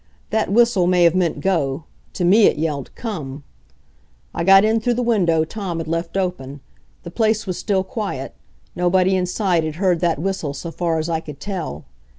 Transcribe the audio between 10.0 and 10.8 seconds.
whistle so